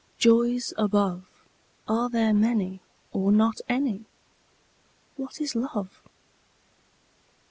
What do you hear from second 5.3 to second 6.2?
is Love?